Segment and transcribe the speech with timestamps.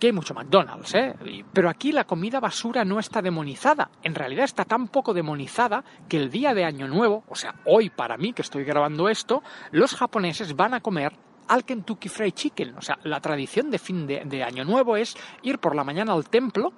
[0.00, 1.14] aquí hay mucho McDonald's, ¿eh?
[1.52, 3.90] Pero aquí la comida basura no está demonizada.
[4.02, 7.90] En realidad está tan poco demonizada que el día de Año Nuevo, o sea, hoy
[7.90, 11.12] para mí que estoy grabando esto, los japoneses van a comer
[11.48, 12.78] al Kentucky Fried Chicken.
[12.78, 16.14] O sea, la tradición de fin de, de Año Nuevo es ir por la mañana
[16.14, 16.72] al templo,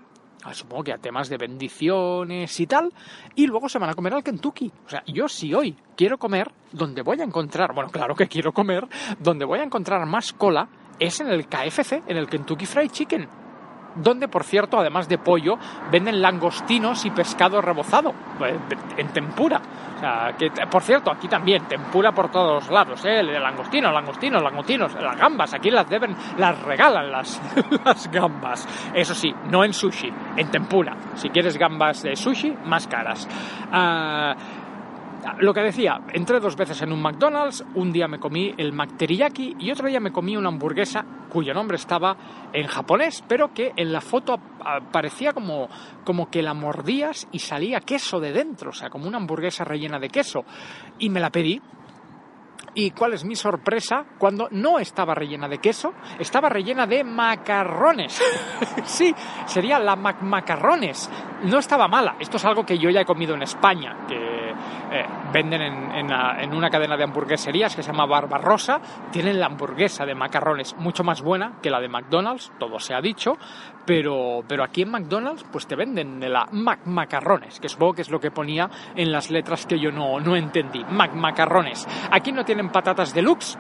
[0.52, 2.92] supongo que a temas de bendiciones y tal,
[3.36, 4.72] y luego se van a comer al Kentucky.
[4.84, 8.50] O sea, yo si hoy quiero comer, donde voy a encontrar, bueno, claro que quiero
[8.50, 8.88] comer,
[9.20, 10.68] donde voy a encontrar más cola
[11.02, 13.28] es en el KFC, en el Kentucky Fried Chicken.
[13.94, 15.58] Donde, por cierto, además de pollo,
[15.90, 18.58] venden langostinos y pescado rebozado, eh,
[18.96, 19.60] en tempura.
[20.38, 23.22] Que, por cierto, aquí también, tempura por todos lados, ¿eh?
[23.22, 27.40] Langostinos, langostinos, langostinos, las gambas, aquí las deben, las regalan las,
[27.84, 28.66] las gambas.
[28.94, 30.96] Eso sí, no en sushi, en tempura.
[31.14, 33.28] Si quieres gambas de sushi, más caras.
[33.70, 34.34] Ah,
[35.38, 39.56] lo que decía, entré dos veces en un McDonald's, un día me comí el McTeriyaki
[39.58, 42.16] y otro día me comí una hamburguesa cuyo nombre estaba
[42.52, 44.38] en japonés, pero que en la foto
[44.90, 45.68] parecía como,
[46.04, 49.98] como que la mordías y salía queso de dentro, o sea, como una hamburguesa rellena
[49.98, 50.44] de queso.
[50.98, 51.60] Y me la pedí.
[52.74, 54.04] ¿Y cuál es mi sorpresa?
[54.18, 58.22] Cuando no estaba rellena de queso, estaba rellena de macarrones.
[58.84, 61.10] sí, sería la mac macarrones.
[61.44, 62.16] No estaba mala.
[62.18, 66.54] Esto es algo que yo ya he comido en España, que eh, venden en, en
[66.54, 68.80] una cadena de hamburgueserías que se llama Barbarosa.
[69.10, 73.00] Tienen la hamburguesa de macarrones mucho más buena que la de McDonald's, todo se ha
[73.00, 73.36] dicho.
[73.84, 78.02] Pero, pero aquí en McDonald's pues te venden de la Mac Macarrones, que supongo que
[78.02, 80.84] es lo que ponía en las letras que yo no, no entendí.
[80.84, 81.88] Mac Macarrones.
[82.10, 83.58] Aquí no patatas deluxe,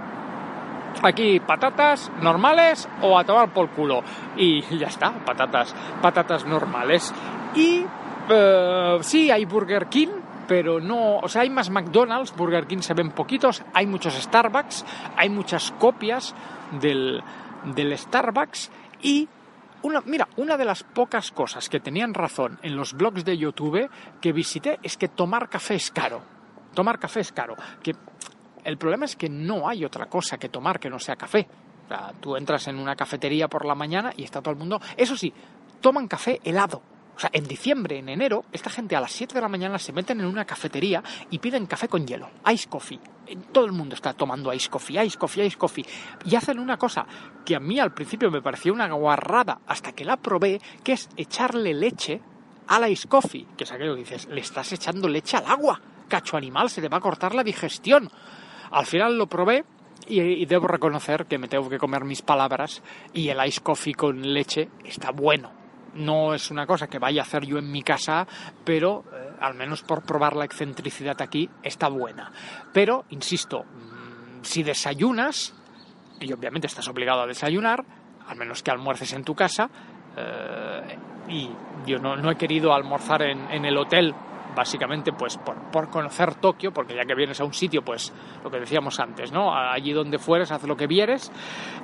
[1.02, 4.02] Aquí patatas normales o a tomar por culo.
[4.36, 7.12] Y ya está, patatas, patatas normales.
[7.54, 7.84] Y
[8.28, 10.08] eh, sí, hay Burger King,
[10.46, 14.84] pero no, o sea, hay más McDonald's, Burger King se ven poquitos, hay muchos Starbucks,
[15.16, 16.34] hay muchas copias
[16.80, 17.22] del,
[17.64, 18.70] del Starbucks
[19.02, 19.28] y
[19.82, 23.90] una, mira, una de las pocas cosas que tenían razón en los blogs de YouTube
[24.20, 26.22] que visité es que tomar café es caro.
[26.74, 27.56] Tomar café es caro.
[27.82, 27.94] Que
[28.64, 31.46] el problema es que no hay otra cosa que tomar que no sea café.
[31.84, 34.80] O sea, tú entras en una cafetería por la mañana y está todo el mundo.
[34.96, 35.32] Eso sí,
[35.80, 36.82] toman café helado.
[37.14, 39.92] O sea, en diciembre, en enero, esta gente a las 7 de la mañana se
[39.92, 42.98] meten en una cafetería y piden café con hielo, ice coffee.
[43.26, 45.84] Eh, Todo el mundo está tomando ice coffee, ice coffee, ice coffee.
[46.24, 47.04] Y hacen una cosa
[47.44, 51.10] que a mí al principio me parecía una guarrada hasta que la probé, que es
[51.18, 52.22] echarle leche
[52.68, 53.46] al ice coffee.
[53.58, 55.78] Que es aquello que dices, le estás echando leche al agua.
[56.08, 58.10] Cacho animal, se te va a cortar la digestión.
[58.72, 59.64] Al final lo probé
[60.06, 64.20] y, debo reconocer que me tengo que comer mis palabras y el ice coffee con
[64.32, 65.52] leche está bueno.
[65.94, 68.26] No es una cosa que vaya a hacer yo en mi casa,
[68.64, 72.32] pero eh, al menos por probar la excentricidad aquí está buena.
[72.72, 75.54] Pero, insisto, mm, si desayunas,
[76.18, 77.84] y obviamente estás obligado a desayunar,
[78.26, 79.68] al menos que almuerces en tu casa,
[80.16, 81.50] eh, y
[81.86, 84.14] yo no, no he querido almorzar en el hotel
[84.54, 88.50] básicamente pues por, por conocer Tokio, porque ya que vienes a un sitio, pues lo
[88.50, 89.54] que decíamos antes, ¿no?
[89.54, 91.30] Allí donde fueres, haz lo que vieres,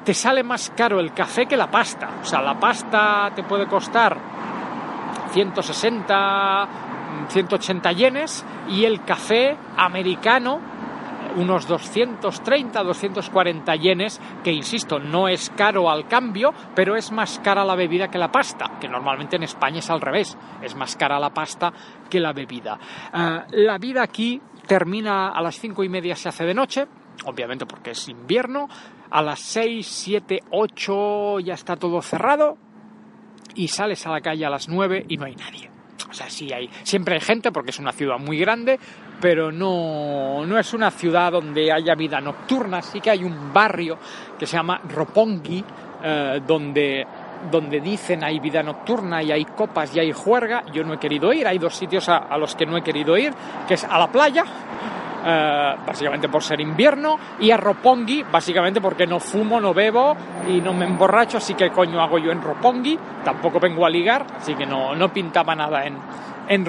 [0.05, 2.11] te sale más caro el café que la pasta.
[2.23, 4.17] O sea, la pasta te puede costar
[5.33, 6.69] 160,
[7.29, 10.61] 180 yenes y el café americano
[11.39, 17.65] unos 230, 240 yenes, que insisto, no es caro al cambio, pero es más cara
[17.65, 21.19] la bebida que la pasta, que normalmente en España es al revés, es más cara
[21.19, 21.73] la pasta
[22.11, 22.79] que la bebida.
[23.13, 26.87] Ah, la vida aquí termina a las cinco y media, se hace de noche,
[27.25, 28.69] obviamente porque es invierno,
[29.11, 32.59] a las 6, 7, 8 ya está todo cerrado
[33.55, 35.78] y sales a la calle a las 9 y no hay nadie.
[36.11, 38.79] O sea, sí hay, siempre hay gente porque es una ciudad muy grande,
[39.21, 42.81] pero no, no es una ciudad donde haya vida nocturna.
[42.83, 43.99] Sí que hay un barrio
[44.39, 45.65] que se llama Roppongi,
[46.03, 47.07] eh, donde,
[47.51, 50.65] donde dicen hay vida nocturna y hay copas y hay juerga.
[50.73, 53.17] Yo no he querido ir, hay dos sitios a, a los que no he querido
[53.19, 53.35] ir,
[53.67, 54.45] que es a la playa,
[55.29, 60.17] eh, básicamente por ser invierno, y a Roppongi, básicamente porque no fumo, no bebo
[60.49, 64.25] y no me emborracho, así que coño hago yo en Roppongi, tampoco vengo a ligar,
[64.37, 65.99] así que no, no pintaba nada en,
[66.49, 66.67] en.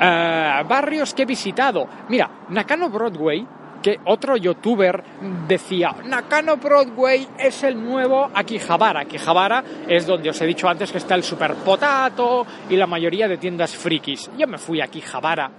[0.00, 3.46] Eh, barrios que he visitado, mira, Nakano Broadway
[3.82, 5.02] que otro youtuber
[5.46, 9.00] decía, Nakano Broadway es el nuevo Akihabara.
[9.00, 13.26] Akihabara es donde os he dicho antes que está el Super Potato y la mayoría
[13.26, 14.30] de tiendas frikis.
[14.38, 15.50] Yo me fui a Akihabara,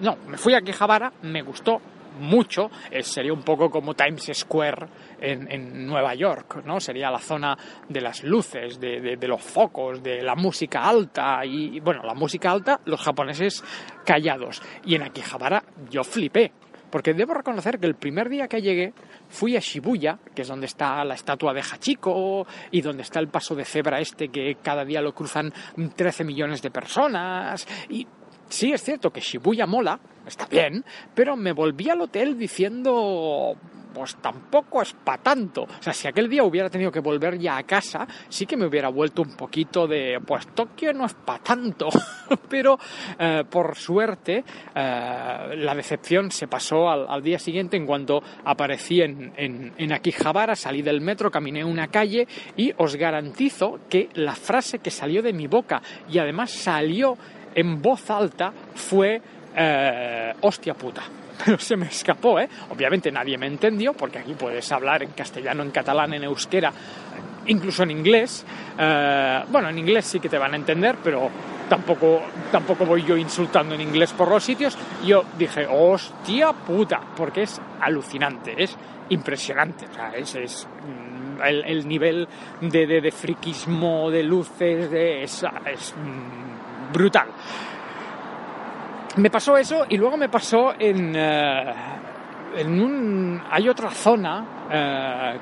[0.00, 1.80] no, me fui a Akihabara, me gustó
[2.18, 4.86] mucho, eh, sería un poco como Times Square
[5.20, 6.80] en, Nueva York, ¿no?
[6.80, 7.56] Sería la zona
[7.88, 12.80] de las luces, de, los focos, de la música alta y, bueno, la música alta,
[12.84, 13.62] los japoneses
[14.04, 14.62] callados.
[14.84, 16.52] Y en Akihabara yo flipé,
[16.90, 18.92] porque debo reconocer que el primer día que llegué
[19.28, 23.28] fui a Shibuya, que es donde está la estatua de Hachiko y donde está el
[23.28, 25.52] paso de cebra este que cada día lo cruzan
[25.96, 28.06] 13 millones de personas y
[28.54, 33.56] Sí, es cierto que Shibuya mola, está bien, pero me volví al hotel diciendo,
[33.92, 35.62] pues tampoco es para tanto.
[35.62, 38.66] O sea, si aquel día hubiera tenido que volver ya a casa, sí que me
[38.66, 41.88] hubiera vuelto un poquito de, pues Tokio no es para tanto.
[42.48, 42.78] pero
[43.18, 49.32] eh, por suerte, eh, la decepción se pasó al, día siguiente en cuanto aparecí en,
[49.36, 54.78] en, en Akihabara, salí del metro, caminé una calle y os garantizo que la frase
[54.78, 57.16] que salió de mi boca y además salió
[57.54, 59.20] en voz alta fue
[59.56, 61.02] eh, hostia puta.
[61.44, 62.48] Pero se me escapó, ¿eh?
[62.70, 66.72] Obviamente nadie me entendió, porque aquí puedes hablar en castellano, en catalán, en euskera,
[67.46, 68.44] incluso en inglés.
[68.78, 71.30] Eh, bueno, en inglés sí que te van a entender, pero
[71.68, 72.22] tampoco,
[72.52, 74.76] tampoco voy yo insultando en inglés por los sitios.
[75.04, 78.76] Yo dije, hostia puta, porque es alucinante, es
[79.08, 79.86] impresionante.
[79.86, 82.28] O sea, es, es mm, el, nivel
[82.60, 86.53] de, de, de, friquismo, de luces, de, es, es mm,
[86.94, 87.28] brutal.
[89.16, 91.74] Me pasó eso y luego me pasó en, eh,
[92.56, 93.42] en un...
[93.50, 95.38] Hay otra zona eh,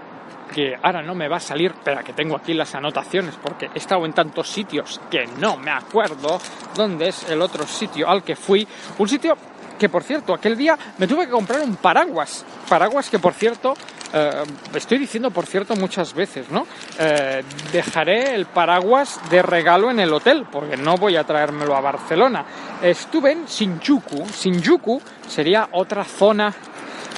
[0.53, 3.79] que ahora no me va a salir, pero que tengo aquí las anotaciones porque he
[3.79, 6.39] estado en tantos sitios que no me acuerdo
[6.75, 8.67] dónde es el otro sitio al que fui.
[8.99, 9.37] Un sitio
[9.79, 12.45] que, por cierto, aquel día me tuve que comprar un paraguas.
[12.69, 13.75] Paraguas que, por cierto,
[14.13, 14.45] eh,
[14.75, 16.67] estoy diciendo, por cierto, muchas veces, ¿no?
[16.99, 17.43] Eh,
[17.73, 22.45] dejaré el paraguas de regalo en el hotel, porque no voy a traérmelo a Barcelona.
[22.83, 24.27] Estuve en Shinjuku.
[24.27, 26.53] Shinjuku sería otra zona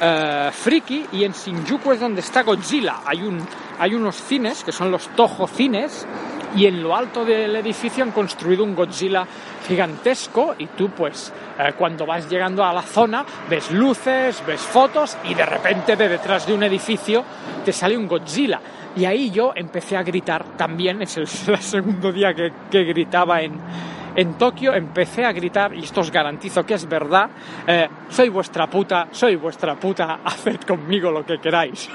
[0.00, 3.00] eh, friki y en Shinjuku es donde está Godzilla.
[3.04, 3.44] Hay, un,
[3.78, 6.06] hay unos cines que son los Toho Cines
[6.56, 9.26] y en lo alto del edificio han construido un Godzilla
[9.66, 15.16] gigantesco y tú pues eh, cuando vas llegando a la zona ves luces, ves fotos
[15.24, 17.24] y de repente de detrás de un edificio
[17.64, 18.60] te sale un Godzilla.
[18.96, 23.58] Y ahí yo empecé a gritar también, es el, segundo día que, que gritaba en,
[24.16, 27.30] en Tokio empecé a gritar, y esto os garantizo que es verdad,
[27.66, 31.90] eh, soy vuestra puta, soy vuestra puta, haced conmigo lo que queráis.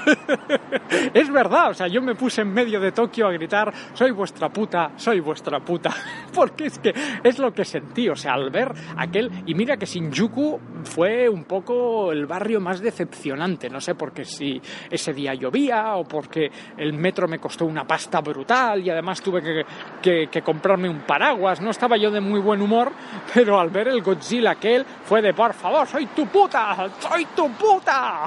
[1.14, 4.48] es verdad, o sea, yo me puse en medio de Tokio a gritar, soy vuestra
[4.50, 5.90] puta, soy vuestra puta,
[6.34, 9.86] porque es que es lo que sentí, o sea, al ver aquel, y mira que
[9.86, 15.94] Shinjuku fue un poco el barrio más decepcionante, no sé porque si ese día llovía
[15.96, 19.64] o porque el metro me costó una pasta brutal y además tuve
[20.02, 22.92] que comprarme un paraguas, no estaba yo de muy buen humor,
[23.34, 27.50] pero al ver el Godzilla aquel fue de por favor, soy tu puta, soy tu
[27.52, 28.24] puta.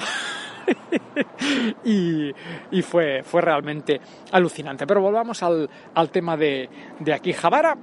[1.84, 4.00] y, fue, fue realmente
[4.32, 4.88] alucinante.
[4.88, 6.70] Pero volvamos al, al tema de,
[7.00, 7.76] de Akihabara.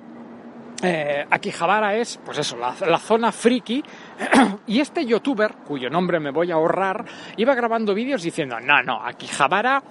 [0.82, 3.82] Eh, Akihabara es, pues eso, la, la, zona friki.
[4.66, 7.04] y este youtuber, cuyo nombre me voy a ahorrar,
[7.36, 9.82] iba grabando vídeos diciendo, no, no, Akihabara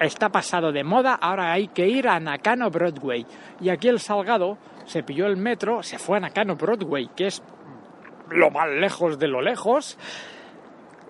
[0.00, 3.24] está pasado de moda, ahora hay que ir a Nakano Broadway.
[3.60, 7.42] Y aquí el Salgado se pilló el metro, se fue a Nakano Broadway, que es
[8.30, 9.98] lo más lejos de lo lejos.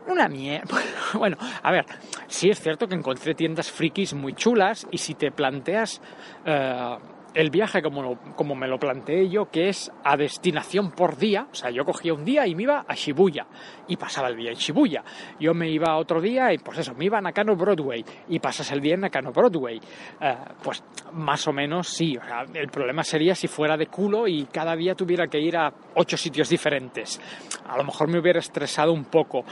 [0.06, 0.76] Una mierda.
[1.14, 1.86] Bueno, a ver,
[2.26, 6.02] sí es cierto que encontré tiendas frikis muy chulas y si te planteas
[6.44, 6.96] eh,
[7.36, 11.54] el viaje como, como me lo planteé yo, que es a destinación por día, o
[11.54, 13.46] sea, yo cogía un día y me iba a Shibuya
[13.86, 15.04] y pasaba el día en Shibuya.
[15.38, 18.72] Yo me iba otro día y pues eso, me iba a Nakano Broadway y pasas
[18.72, 19.78] el día en Nakano Broadway.
[20.18, 22.16] Eh, pues más o menos sí,
[22.54, 26.16] el problema sería si fuera de culo y cada día tuviera que ir a ocho
[26.16, 27.20] sitios diferentes.
[27.68, 29.44] A lo mejor me hubiera estresado un poco.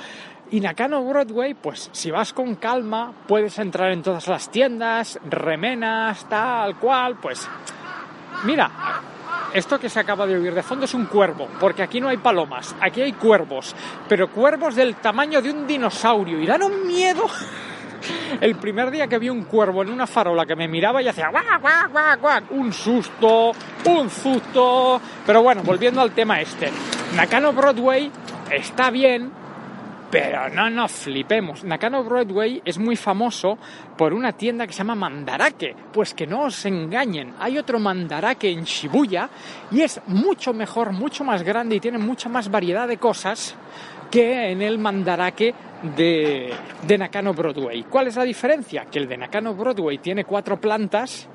[0.50, 6.28] Y Nakano Broadway, pues si vas con calma, puedes entrar en todas las tiendas, remenas,
[6.28, 7.48] tal cual, pues
[8.44, 8.70] Mira,
[9.54, 12.18] esto que se acaba de oír de fondo es un cuervo, porque aquí no hay
[12.18, 13.74] palomas, aquí hay cuervos,
[14.08, 17.24] pero cuervos del tamaño de un dinosaurio y dan un miedo.
[18.40, 21.30] El primer día que vi un cuervo en una farola que me miraba y hacía
[21.30, 23.52] guau, guau, guau, guau, un susto,
[23.86, 25.00] un susto.
[25.24, 26.70] Pero bueno, volviendo al tema este,
[27.16, 28.10] Nakano Broadway
[28.50, 29.32] está bien,
[30.14, 31.64] pero no nos flipemos.
[31.64, 33.58] Nakano Broadway es muy famoso
[33.98, 35.74] por una tienda que se llama Mandarake.
[35.92, 39.28] Pues que no os engañen, hay otro Mandarake en Shibuya
[39.72, 43.56] y es mucho mejor, mucho más grande y tiene mucha más variedad de cosas
[44.08, 45.52] que en el mandaraque
[45.96, 46.52] de,
[46.86, 47.82] de Nakano Broadway.
[47.82, 48.84] ¿Cuál es la diferencia?
[48.84, 51.28] Que el de Nakano Broadway tiene cuatro plantas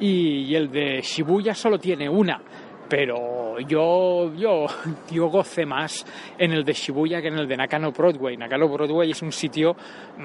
[0.00, 2.40] y el de Shibuya solo tiene una
[2.88, 4.66] pero yo, yo,
[5.10, 6.04] yo gocé más
[6.38, 8.36] en el de Shibuya que en el de Nakano Broadway.
[8.36, 9.76] Nakano Broadway es un sitio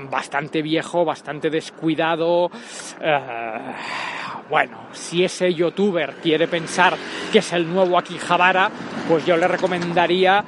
[0.10, 2.50] bastante viejo, bastante descuidado.
[3.02, 3.60] Eh,
[4.50, 6.96] bueno, si ese youtuber quiere pensar
[7.32, 8.70] que es el nuevo Akihabara,
[9.08, 10.44] pues yo le recomendaría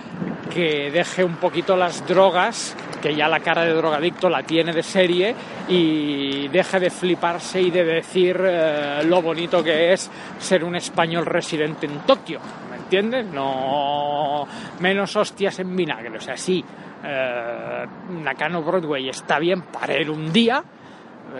[0.53, 4.83] que deje un poquito las drogas que ya la cara de drogadicto la tiene de
[4.83, 5.35] serie
[5.67, 11.25] y deje de fliparse y de decir eh, lo bonito que es ser un español
[11.25, 12.39] residente en Tokio.
[12.69, 13.25] ¿Me entiendes?
[13.25, 14.47] No
[14.79, 16.17] menos hostias en vinagre.
[16.17, 16.63] O sea, sí,
[17.03, 17.85] eh,
[18.23, 20.63] Nakano Broadway está bien para ir un día,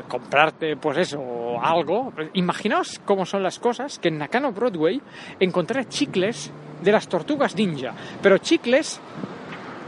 [0.08, 1.22] comprarte, pues eso,
[1.62, 2.14] algo.
[2.34, 5.02] Imaginaos cómo son las cosas que en Nakano Broadway
[5.40, 9.00] encontré chicles de las tortugas ninja, pero chicles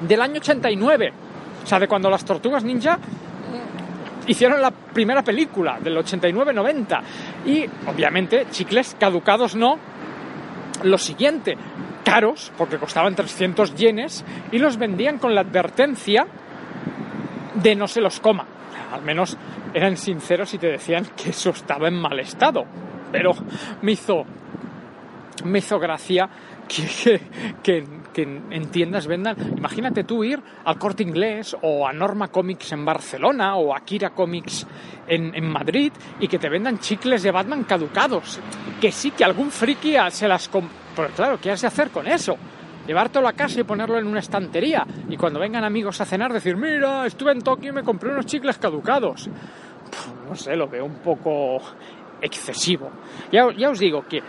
[0.08, 1.14] del año 89
[1.66, 3.00] o sea, de cuando las tortugas ninja
[4.28, 7.02] hicieron la primera película, del 89-90.
[7.48, 9.80] Y obviamente, chicles caducados no.
[10.84, 11.58] Lo siguiente,
[12.04, 16.28] caros, porque costaban 300 yenes, y los vendían con la advertencia
[17.56, 18.46] de no se los coma.
[18.92, 19.38] Al menos
[19.74, 22.66] eran sinceros y te decían que eso estaba en mal estado.
[23.12, 23.32] Pero
[23.82, 24.26] me hizo,
[25.44, 26.30] me hizo gracia
[26.68, 27.22] que,
[27.64, 28.26] que, que
[29.08, 29.36] vendan.
[29.58, 34.12] Imagínate tú ir al corte inglés o a Norma Comics en Barcelona o a Kira
[34.12, 34.66] Comics
[35.08, 38.40] en, en Madrid y que te vendan chicles de Batman caducados.
[38.80, 40.50] Que sí, que algún friki se las.
[40.96, 42.38] Pero claro, ¿qué has de hacer con eso?
[42.88, 44.86] Llevártelo a casa y ponerlo en una estantería.
[45.10, 48.26] Y cuando vengan amigos a cenar, decir, mira, estuve en Tokio y me compré unos
[48.26, 49.30] chicles caducados.
[50.28, 51.60] no sé, lo veo un poco
[52.22, 52.92] excesivo.
[53.32, 54.22] Ya, ya os digo que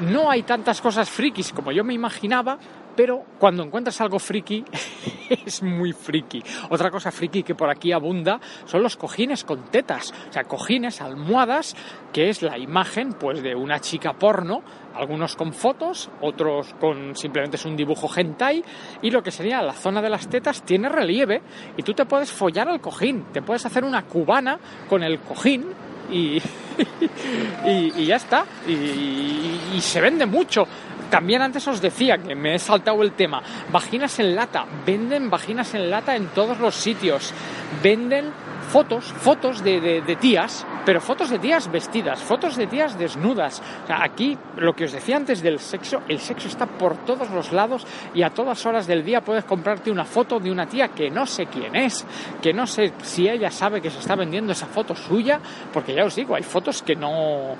[0.00, 2.58] no hay tantas cosas frikis como yo me imaginaba,
[2.96, 4.64] pero cuando encuentras algo friki
[5.46, 6.42] es muy friki.
[6.70, 11.00] Otra cosa friki que por aquí abunda son los cojines con tetas, o sea, cojines,
[11.00, 11.74] almohadas,
[12.12, 14.62] que es la imagen pues de una chica porno,
[14.94, 18.64] algunos con fotos, otros con simplemente es un dibujo hentai
[19.02, 21.42] y lo que sería la zona de las tetas tiene relieve
[21.76, 24.58] y tú te puedes follar al cojín, te puedes hacer una cubana
[24.88, 25.66] con el cojín
[26.10, 26.40] y,
[27.66, 28.44] y, ya está.
[28.66, 30.66] y, se vende mucho.
[31.14, 33.40] También antes os decía que me he saltado el tema.
[33.70, 34.66] Vaginas en lata.
[34.84, 37.32] Venden vaginas en lata en todos los sitios.
[37.84, 38.32] Venden
[38.72, 43.62] fotos, fotos de, de, tías, pero fotos de tías vestidas, fotos de tías desnudas.
[43.88, 47.86] Aquí, lo que os decía antes del sexo, el sexo está por todos los lados
[48.12, 51.26] y a todas horas del día puedes comprarte una foto de una tía que no
[51.26, 52.04] sé quién es,
[52.42, 55.38] que no sé si ella sabe que se está vendiendo esa foto suya,
[55.72, 57.54] porque ya os digo, hay fotos que no,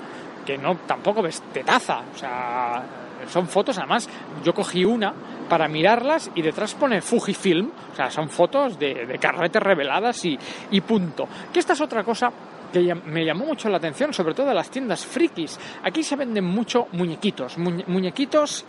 [0.45, 4.09] que no tampoco ves taza, o sea son fotos, además,
[4.43, 5.13] yo cogí una
[5.49, 10.37] para mirarlas y detrás pone Fujifilm, o sea, son fotos de, carretes reveladas y,
[10.81, 11.27] punto.
[11.53, 12.31] Que esta es otra cosa
[12.71, 15.59] que me llamó mucho la atención, sobre todo en las tiendas frikis.
[15.83, 18.65] Aquí se venden mucho muñequitos, muñequitos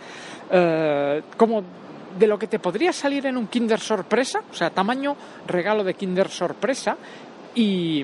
[0.49, 1.63] eh, como
[2.17, 5.93] de lo que te podría salir en un Kinder sorpresa, o sea, tamaño regalo de
[5.93, 6.97] Kinder sorpresa,
[7.53, 8.03] y,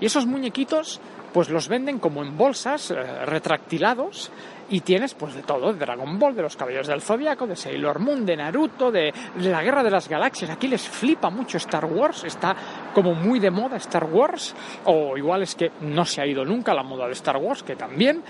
[0.00, 1.00] y esos muñequitos
[1.32, 4.30] pues los venden como en bolsas, eh, retractilados,
[4.70, 7.98] y tienes pues de todo, de Dragon Ball, de los Caballeros del Zodiaco, de Sailor
[7.98, 10.50] Moon, de Naruto, de, la Guerra de las Galaxias.
[10.50, 12.54] Aquí les flipa mucho Star Wars, está
[12.94, 16.72] como muy de moda Star Wars, o igual es que no se ha ido nunca
[16.72, 18.22] la moda de Star Wars, que también.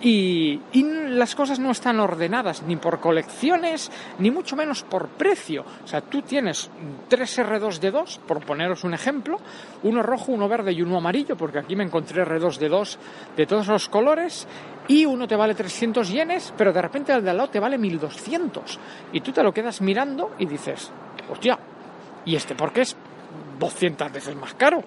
[0.00, 3.90] Y, y las cosas no están ordenadas ni por colecciones,
[4.20, 5.64] ni mucho menos por precio.
[5.84, 6.70] O sea, tú tienes
[7.08, 9.38] tres R2D2, por poneros un ejemplo,
[9.82, 12.96] uno rojo, uno verde y uno amarillo, porque aquí me encontré R2D2
[13.36, 14.46] de todos los colores,
[14.88, 17.76] y uno te vale 300 yenes, pero de repente el de al lado te vale
[17.76, 18.78] 1200.
[19.12, 20.90] Y tú te lo quedas mirando y dices,
[21.30, 21.58] hostia,
[22.24, 22.96] ¿y este por qué es
[23.58, 24.82] 200 veces más caro?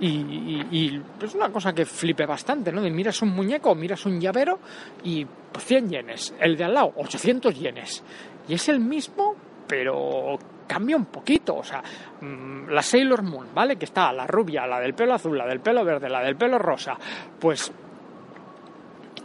[0.00, 2.82] Y, es una cosa que flipe bastante, ¿no?
[2.82, 4.58] miras un muñeco, miras un llavero
[5.04, 5.24] y
[5.56, 6.34] 100 yenes.
[6.40, 8.02] El de al lado, 800 yenes.
[8.48, 9.36] Y es el mismo,
[9.68, 11.54] pero cambia un poquito.
[11.54, 11.80] O sea,
[12.20, 13.76] mm, la Sailor Moon, ¿vale?
[13.76, 16.58] Que está la rubia, la del pelo azul, la del pelo verde, la del pelo
[16.58, 16.98] rosa.
[17.38, 17.72] Pues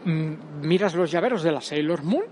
[0.06, 2.26] miras los llaveros de la Sailor Moon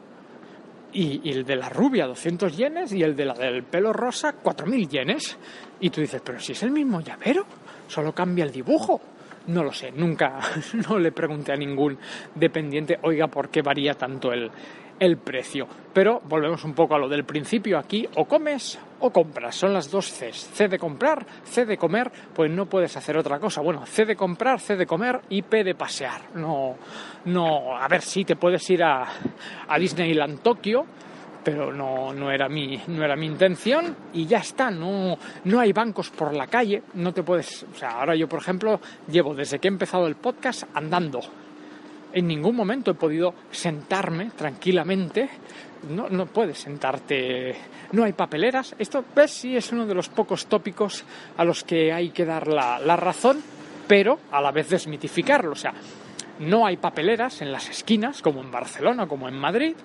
[0.94, 4.88] y, el de la rubia 200 yenes y el de la del pelo rosa 4000
[4.88, 5.38] yenes.
[5.80, 7.46] Y tú dices, pero si es el mismo llavero,
[7.88, 9.02] solo cambia el dibujo.
[9.48, 10.40] No lo sé, nunca,
[10.90, 11.98] no le pregunté a ningún
[12.36, 14.52] dependiente, oiga, ¿por qué varía tanto el,
[15.00, 15.68] el precio.
[15.94, 19.92] Pero volvemos un poco a lo del principio aquí, o comes o compras, son las
[19.92, 20.50] dos Cs.
[20.54, 23.62] C de comprar, C de comer, pues no puedes hacer otra cosa.
[23.62, 26.36] Bueno, C de comprar, C de comer y P de pasear.
[26.36, 26.76] No,
[27.26, 29.06] no, a ver si te puedes ir a,
[29.68, 30.86] a Disneyland Tokio,
[31.44, 35.72] pero no, no, era mi, no era mi intención y ya está, no, no hay
[35.72, 39.58] bancos por la calle, no te puedes, o sea, ahora yo por ejemplo llevo desde
[39.58, 41.22] que he empezado el podcast andando.
[42.18, 45.30] En ningún momento he podido sentarme tranquilamente,
[45.92, 47.56] no, no puedes sentarte,
[47.92, 51.06] no hay papeleras, esto pues sí es uno de los pocos tópicos
[51.38, 53.40] a los que hay que dar la, la razón,
[53.88, 55.76] pero a la vez desmitificarlo, o sea,
[56.40, 59.76] no hay papeleras en las esquinas, como en Barcelona, como en Madrid,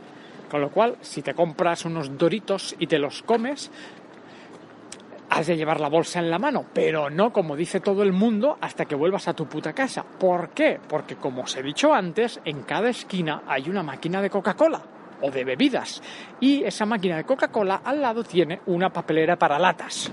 [0.50, 3.70] con lo cual, si te compras unos doritos y te los comes,
[5.32, 8.58] has de llevar la bolsa en la mano, pero no como dice todo el mundo
[8.60, 10.04] hasta que vuelvas a tu puta casa.
[10.04, 10.78] ¿Por qué?
[10.86, 14.82] Porque como os he dicho antes, en cada esquina hay una máquina de Coca-Cola
[15.22, 16.02] o de bebidas
[16.38, 20.12] y esa máquina de Coca-Cola al lado tiene una papelera para latas.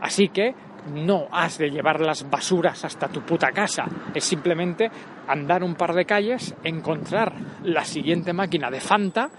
[0.00, 0.54] Así que
[0.94, 3.86] no has de llevar las basuras hasta tu puta casa.
[4.14, 4.88] Es simplemente
[5.26, 7.32] andar un par de calles, encontrar
[7.64, 9.30] la siguiente máquina de Fanta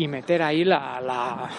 [0.00, 0.98] y meter ahí la,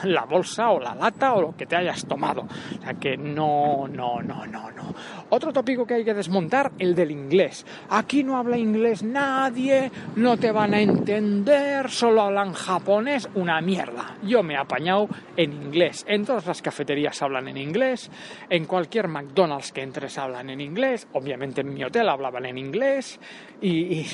[0.04, 2.42] la, bolsa o la lata o lo que te hayas tomado.
[2.42, 4.96] O sea que no, no, no, no, no.
[5.30, 7.64] Otro tópico que hay que desmontar, el del inglés.
[7.90, 14.18] Aquí no habla inglés nadie, no te van a entender, solo hablan japonés, una mierda.
[14.24, 15.08] Yo me he apañado
[15.38, 16.04] en inglés.
[16.08, 18.10] En todas las cafeterías hablan en inglés,
[18.50, 23.20] en cualquier McDonald's que entres hablan en inglés, obviamente en mi hotel hablaban en inglés
[23.62, 24.08] y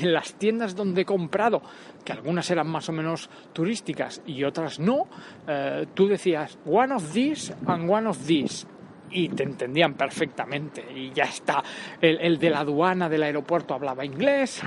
[0.00, 1.60] en las tiendas donde he comprado
[2.04, 5.06] que algunas eran más o menos turísticas y otras no,
[5.46, 8.66] eh, tú decías one of these and one of these
[9.10, 11.62] y te entendían perfectamente y ya está.
[12.00, 14.60] El, el, de la aduana del aeropuerto hablaba inglés.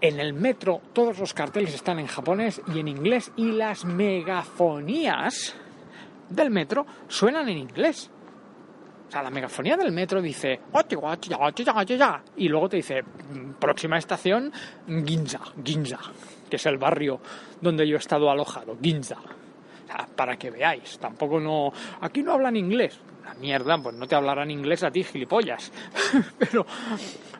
[0.00, 5.56] En el metro todos los carteles están en japonés y en inglés y las megafonías
[6.28, 8.10] del metro suenan en inglés.
[9.14, 10.58] Sea, la megafonía del metro dice
[12.36, 13.04] y luego te dice
[13.60, 14.52] próxima estación
[14.88, 16.00] Ginza, Ginza,
[16.50, 17.20] que es el barrio
[17.60, 19.18] donde yo he estado alojado, Ginza.
[20.16, 22.98] Para que veáis, tampoco no aquí no hablan inglés.
[23.24, 25.70] La mierda, pues no te hablarán inglés a ti, gilipollas.
[26.36, 26.66] pero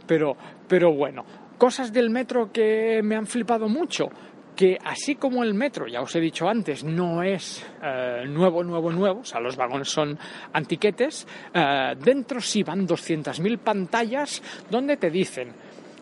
[0.06, 0.36] pero
[0.68, 1.24] pero bueno,
[1.58, 4.10] cosas del metro que me han flipado mucho
[4.54, 8.92] que así como el metro, ya os he dicho antes, no es eh, nuevo, nuevo,
[8.92, 10.18] nuevo, o sea, los vagones son
[10.52, 15.52] antiquetes, eh, dentro sí van 200.000 pantallas donde te dicen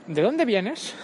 [0.06, 0.94] de dónde vienes,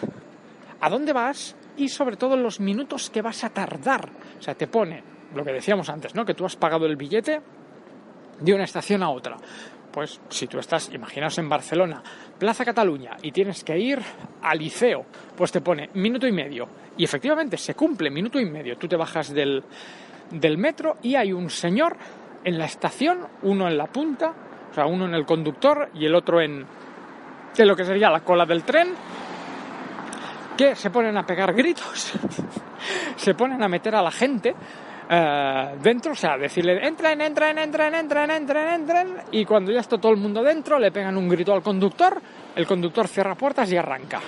[0.81, 4.11] a dónde vas y sobre todo los minutos que vas a tardar.
[4.39, 5.03] O sea, te pone
[5.35, 6.25] lo que decíamos antes, ¿no?
[6.25, 7.41] Que tú has pagado el billete
[8.41, 9.37] de una estación a otra.
[9.93, 12.03] Pues si tú estás, imaginaos en Barcelona,
[12.39, 14.01] Plaza Cataluña, y tienes que ir
[14.43, 15.05] al liceo,
[15.37, 16.69] pues te pone minuto y medio.
[16.97, 18.77] Y efectivamente se cumple minuto y medio.
[18.77, 19.63] Tú te bajas del,
[20.31, 21.97] del metro y hay un señor
[22.45, 24.35] en la estación, uno en la punta,
[24.71, 26.65] o sea, uno en el conductor y el otro en,
[27.57, 28.89] en lo que sería la cola del tren,
[30.57, 32.13] que se ponen a pegar gritos,
[33.17, 34.55] se ponen a meter a la gente
[35.11, 39.99] uh, dentro, o sea, decirle entren, entren, entren, entren, entren, entren, y cuando ya está
[39.99, 42.21] todo el mundo dentro, le pegan un grito al conductor,
[42.55, 44.21] el conductor cierra puertas y arranca.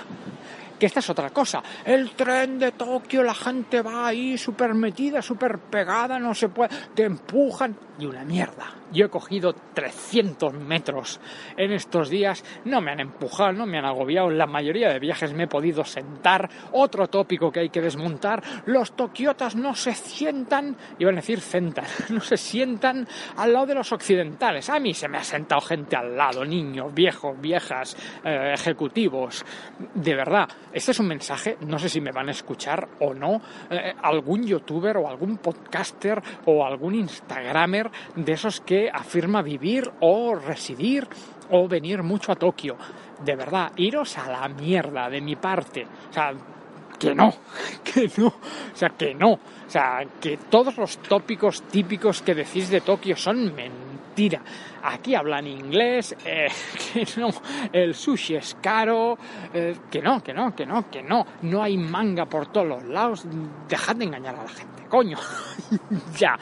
[0.79, 1.61] Que esta es otra cosa.
[1.85, 6.69] El tren de Tokio, la gente va ahí súper metida, súper pegada, no se puede,
[6.95, 8.80] te empujan y una mierda.
[8.91, 11.19] Yo he cogido 300 metros
[11.57, 14.99] en estos días, no me han empujado, no me han agobiado, en la mayoría de
[14.99, 16.49] viajes me he podido sentar.
[16.73, 21.85] Otro tópico que hay que desmontar, los tokiotas no se sientan, iban a decir sentan,
[22.09, 24.69] no se sientan al lado de los occidentales.
[24.69, 29.45] A mí se me ha sentado gente al lado, niños, viejos, viejas, eh, ejecutivos.
[29.95, 33.41] De verdad, este es un mensaje, no sé si me van a escuchar o no,
[33.69, 40.35] eh, algún youtuber o algún podcaster o algún instagramer de esos que afirma vivir o
[40.35, 41.07] residir
[41.51, 42.77] o venir mucho a Tokio.
[43.23, 45.85] De verdad, iros a la mierda de mi parte.
[46.09, 46.33] O sea,
[46.97, 47.33] que no,
[47.83, 49.31] que no, o sea, que no.
[49.31, 54.41] O sea, que todos los tópicos típicos que decís de Tokio son mentira.
[54.83, 56.47] Aquí hablan inglés, eh,
[56.93, 57.29] que no,
[57.71, 59.17] el sushi es caro,
[59.53, 61.25] eh, que no, que no, que no, que no.
[61.43, 63.25] No hay manga por todos los lados.
[63.67, 65.17] Dejad de engañar a la gente coño.
[66.19, 66.37] ya.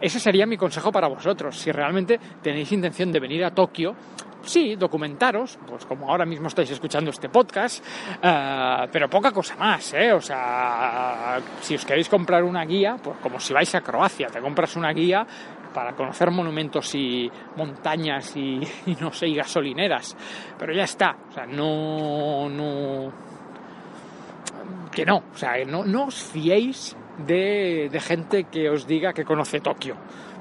[0.00, 1.56] Ese sería mi consejo para vosotros.
[1.56, 3.94] Si realmente tenéis intención de venir a Tokio,
[4.42, 7.84] sí, documentaros, pues como ahora mismo estáis escuchando este podcast,
[8.24, 10.12] uh, pero poca cosa más, ¿eh?
[10.12, 14.40] O sea, si os queréis comprar una guía, pues como si vais a Croacia, te
[14.40, 15.26] compras una guía
[15.74, 20.16] para conocer monumentos y montañas y, y no sé, y gasolineras.
[20.58, 23.12] Pero ya está, o sea, no, no,
[24.90, 29.60] que no, o sea, no, no os fiéis de, gente que os diga que conoce
[29.60, 29.96] Tokio.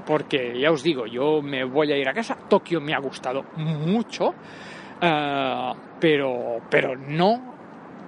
[0.05, 2.35] Porque ya os digo, yo me voy a ir a casa.
[2.35, 7.53] Tokio me ha gustado mucho, uh, pero, pero no.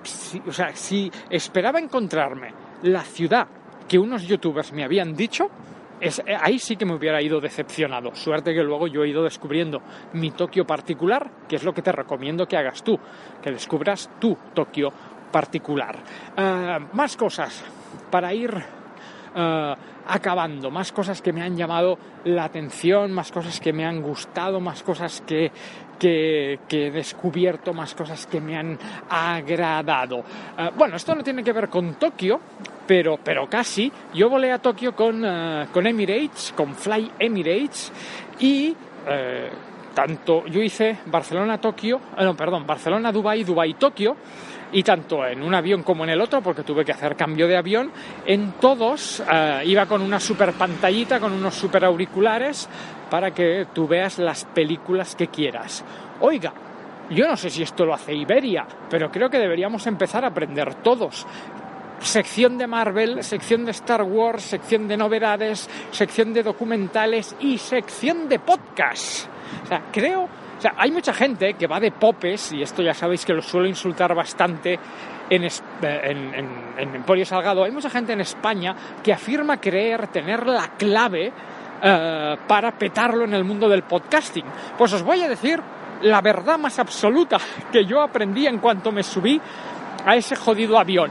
[0.01, 2.51] Si, o sea, si esperaba encontrarme
[2.83, 3.47] la ciudad
[3.87, 5.47] que unos youtubers me habían dicho,
[5.99, 8.15] es, eh, ahí sí que me hubiera ido decepcionado.
[8.15, 9.81] Suerte que luego yo he ido descubriendo
[10.13, 12.97] mi Tokio particular, que es lo que te recomiendo que hagas tú,
[13.41, 14.91] que descubras tu Tokio
[15.31, 15.97] particular.
[16.35, 17.63] Eh, más cosas
[18.09, 18.51] para ir
[19.35, 19.75] eh,
[20.07, 24.59] acabando, más cosas que me han llamado la atención, más cosas que me han gustado,
[24.59, 25.51] más cosas que,
[25.99, 28.77] que, he descubierto, más cosas que me han
[29.09, 30.23] agradado.
[30.75, 32.39] bueno, esto no tiene que ver con Tokio,
[32.91, 33.89] pero, pero casi.
[34.13, 37.89] Yo volé a Tokio con, eh, con Emirates, con Fly Emirates,
[38.39, 38.75] y
[39.07, 39.49] eh,
[39.93, 44.17] tanto yo hice Barcelona-Tokio, eh, no, perdón, Barcelona-Dubai, Dubai-Tokio,
[44.71, 47.57] y tanto en un avión como en el otro, porque tuve que hacer cambio de
[47.57, 47.91] avión,
[48.25, 49.21] en todos
[49.65, 52.69] iba con una super pantallita, con unos super auriculares,
[53.09, 55.83] para que tú veas las películas que quieras.
[56.21, 56.53] Oiga,
[57.09, 60.75] yo no sé si esto lo hace Iberia, pero creo que deberíamos empezar a aprender
[60.75, 61.25] todos
[61.99, 68.27] sección de Marvel, sección de Star Wars, sección de novedades, sección de documentales y sección
[68.27, 69.27] de podcast.
[69.63, 70.27] O sea, creo,
[70.61, 73.41] o sea, hay mucha gente que va de popes, y esto ya sabéis que lo
[73.41, 74.77] suelo insultar bastante
[75.27, 81.33] en, en, Emporio Salgado, hay mucha gente en España que afirma creer tener la clave
[81.81, 84.45] eh, para petarlo en el mundo del podcasting.
[84.77, 85.59] Pues os voy a decir
[86.03, 87.39] la verdad más absoluta
[87.71, 89.41] que yo aprendí en cuanto me subí
[90.05, 91.09] a ese jodido avión.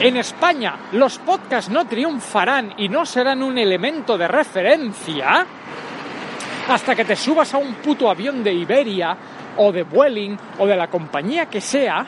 [0.00, 5.46] En España los podcasts no triunfarán y no serán un elemento de referencia
[6.70, 9.16] hasta que te subas a un puto avión de Iberia
[9.56, 12.06] o de Vueling o de la compañía que sea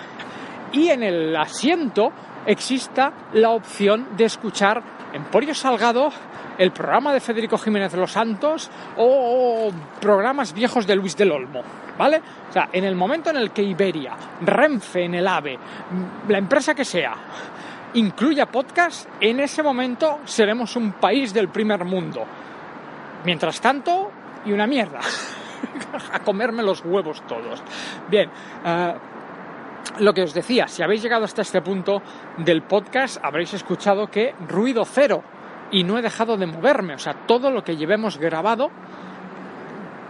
[0.70, 2.12] y en el asiento
[2.46, 6.12] exista la opción de escuchar Emporio Salgado,
[6.58, 9.70] el programa de Federico Jiménez los Santos o
[10.00, 11.62] programas viejos de Luis del Olmo,
[11.98, 12.22] ¿vale?
[12.48, 15.58] O sea, en el momento en el que Iberia, Renfe en el AVE,
[16.28, 17.14] la empresa que sea,
[17.94, 22.24] incluya podcast, en ese momento seremos un país del primer mundo.
[23.24, 24.10] Mientras tanto,
[24.44, 25.00] y una mierda.
[26.12, 27.62] a comerme los huevos todos.
[28.08, 28.30] Bien,
[28.64, 28.94] eh,
[29.98, 32.02] lo que os decía, si habéis llegado hasta este punto
[32.38, 35.22] del podcast, habréis escuchado que ruido cero
[35.70, 36.94] y no he dejado de moverme.
[36.94, 38.70] O sea, todo lo que llevemos grabado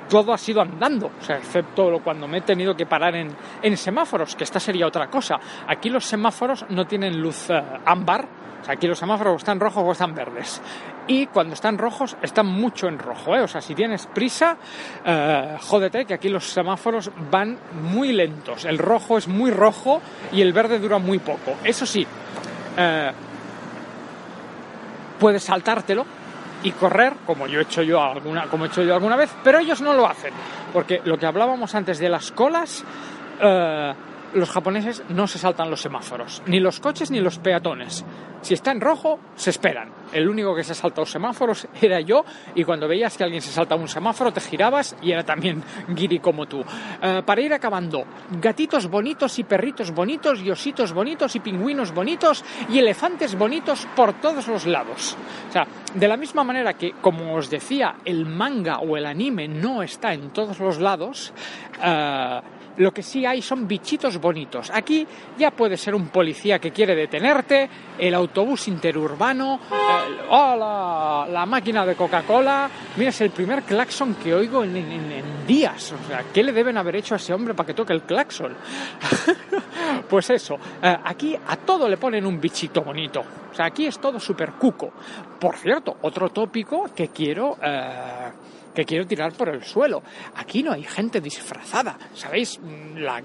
[0.08, 3.76] todo ha sido andando, o sea, excepto cuando me he tenido que parar en, en
[3.78, 5.40] semáforos, que esta sería otra cosa.
[5.66, 8.28] Aquí los semáforos no tienen luz eh, ámbar,
[8.68, 10.60] aquí los semáforos están rojos o están verdes.
[11.06, 13.34] Y cuando están rojos, están mucho en rojo.
[13.36, 13.40] ¿eh?
[13.40, 14.56] O sea, si tienes prisa,
[15.04, 18.64] eh, jódete que aquí los semáforos van muy lentos.
[18.64, 20.00] El rojo es muy rojo
[20.32, 21.54] y el verde dura muy poco.
[21.64, 22.06] Eso sí,
[22.76, 23.12] eh,
[25.18, 26.04] puedes saltártelo
[26.62, 29.58] y correr, como yo he hecho yo alguna, como he hecho yo alguna vez, pero
[29.58, 30.32] ellos no lo hacen,
[30.72, 32.84] porque lo que hablábamos antes de las colas,
[33.40, 33.94] eh,
[34.34, 38.04] los japoneses no se saltan los semáforos, ni los coches ni los peatones.
[38.42, 39.90] Si está en rojo, se esperan.
[40.12, 42.24] El único que se salta los semáforos era yo
[42.56, 46.18] y cuando veías que alguien se salta un semáforo te girabas y era también guiri
[46.18, 46.64] como tú.
[47.02, 48.04] Eh, para ir acabando,
[48.40, 54.14] gatitos bonitos y perritos bonitos y ositos bonitos y pingüinos bonitos y elefantes bonitos por
[54.14, 55.16] todos los lados.
[55.48, 59.46] O sea, de la misma manera que, como os decía, el manga o el anime
[59.46, 61.32] no está en todos los lados,
[61.82, 62.40] eh,
[62.76, 64.70] lo que sí hay son bichitos bonitos.
[64.72, 65.06] Aquí
[65.38, 69.60] ya puede ser un policía que quiere detenerte, el autobús interurbano,
[70.30, 72.70] la, máquina de Coca-Cola.
[72.96, 75.92] Mira, es el primer claxon que oigo en, días.
[75.92, 78.54] O sea, ¿qué le deben haber hecho a ese hombre para que toque el claxon?
[80.08, 83.22] pues eso, eh, aquí a todo le ponen un bichito bonito.
[83.50, 84.92] O sea, aquí es todo súper cuco.
[85.38, 87.58] Por cierto, otro tópico que quiero...
[87.62, 88.30] Eh,
[88.74, 90.02] que quiero tirar por el suelo.
[90.36, 91.98] Aquí no hay gente disfrazada.
[92.14, 92.60] ¿Sabéis?
[92.96, 93.22] La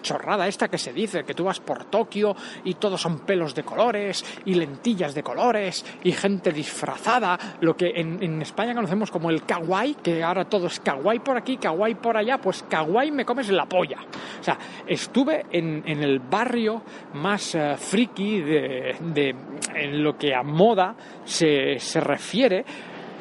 [0.00, 2.34] chorrada esta que se dice, que tú vas por Tokio
[2.64, 7.92] y todos son pelos de colores y lentillas de colores y gente disfrazada, lo que
[7.94, 12.16] en, España conocemos como el kawaii, que ahora todo es kawaii por aquí, kawaii por
[12.16, 13.98] allá, pues kawaii me comes la polla.
[14.40, 16.82] O sea, estuve en, el barrio
[17.14, 19.34] más eh, friki de, de,
[19.74, 22.64] en lo que a moda se, se refiere,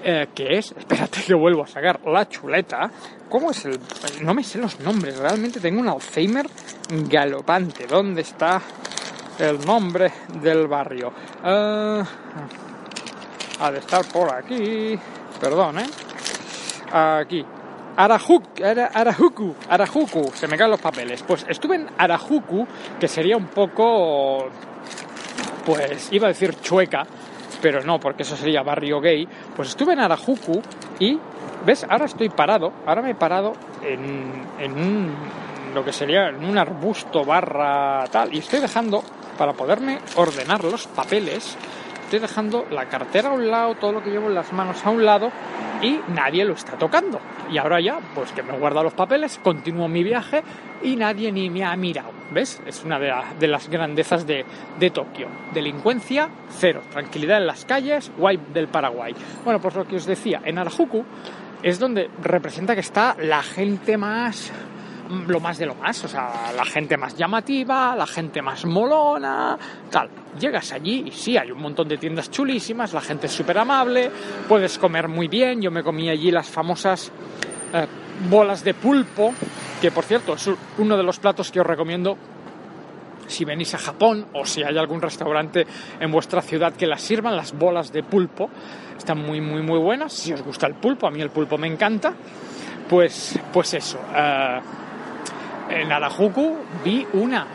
[0.03, 2.89] eh, que es, espérate que vuelvo a sacar la chuleta.
[3.29, 3.79] ¿Cómo es el.?
[4.21, 6.47] No me sé los nombres, realmente tengo un Alzheimer
[6.89, 7.85] galopante.
[7.85, 8.61] ¿Dónde está
[9.37, 11.13] el nombre del barrio?
[11.43, 12.03] Uh,
[13.59, 14.97] ha de estar por aquí.
[15.39, 15.89] Perdón, ¿eh?
[16.91, 17.45] Aquí.
[17.99, 21.21] Arajuk, Arajuku, Arajuku, se me caen los papeles.
[21.23, 22.65] Pues estuve en Arajuku,
[22.97, 24.47] que sería un poco,
[25.65, 27.05] pues iba a decir chueca,
[27.61, 30.61] pero no, porque eso sería barrio gay, pues estuve en Arajuku
[30.99, 31.17] y,
[31.65, 31.85] ¿ves?
[31.89, 35.13] Ahora estoy parado, ahora me he parado en, en un,
[35.73, 39.03] lo que sería en un arbusto barra tal, y estoy dejando,
[39.37, 41.57] para poderme ordenar los papeles,
[42.09, 44.89] estoy dejando la cartera a un lado, todo lo que llevo en las manos a
[44.89, 45.31] un lado
[45.79, 47.19] y nadie lo está tocando.
[47.51, 50.41] Y ahora ya, pues que me he guardado los papeles, continúo mi viaje
[50.81, 52.09] y nadie ni me ha mirado.
[52.31, 52.63] ¿Ves?
[52.65, 54.43] Es una de, las grandezas de,
[54.79, 55.27] de, Tokio.
[55.53, 56.81] Delincuencia, cero.
[56.89, 59.13] Tranquilidad en las calles, guay del Paraguay.
[59.45, 61.05] Bueno, pues lo que os decía, en Arajuku
[61.61, 64.51] es donde representa que está la gente más
[65.09, 69.57] lo más de lo más, o sea, la gente más llamativa, la gente más molona,
[69.89, 70.09] tal.
[70.39, 74.11] Llegas allí y sí, hay un montón de tiendas chulísimas, la gente es súper amable,
[74.47, 77.11] puedes comer muy bien, yo me comí allí las famosas
[77.73, 77.87] eh,
[78.29, 79.33] bolas de pulpo,
[79.81, 82.17] que por cierto es uno de los platos que os recomiendo
[83.27, 85.65] si venís a Japón o si hay algún restaurante
[85.99, 88.49] en vuestra ciudad que las sirvan, las bolas de pulpo
[88.97, 90.13] están muy, muy, muy buenas.
[90.13, 92.13] Si os gusta el pulpo, a mí el pulpo me encanta,
[92.89, 93.99] pues, pues eso.
[94.15, 94.59] Eh,
[95.69, 97.45] en Arajuku vi una,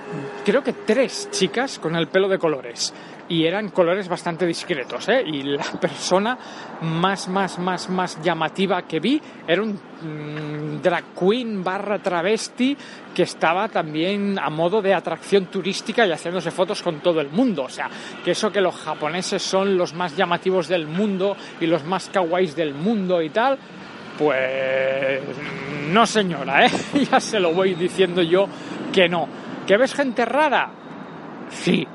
[0.45, 2.95] creo que tres chicas con el pelo de colores
[3.29, 5.23] y eran colores bastante discretos, ¿eh?
[5.27, 6.37] Y la persona
[6.83, 12.77] más, más, más, más llamativa que vi era un mm, drag queen barra travesti
[13.15, 17.65] que estaba también a modo de atracción turística y haciéndose fotos con todo el mundo.
[17.65, 17.89] O sea,
[18.25, 22.55] que eso que los japoneses son los más llamativos del mundo y los más kawaiis
[22.55, 23.59] del mundo y tal,
[24.19, 25.23] pues
[25.91, 26.71] no señora, ¿eh?
[27.11, 28.47] ya se lo voy diciendo yo
[28.93, 29.29] que no.
[29.67, 30.71] ¿Que ves gente rara?
[31.51, 31.87] Sí.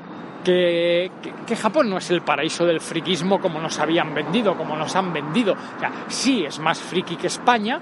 [0.44, 1.10] Que,
[1.46, 5.12] que, Japón no es el paraíso del friquismo como nos habían vendido, como nos han
[5.12, 5.54] vendido.
[6.08, 7.78] Sí es más friki que España,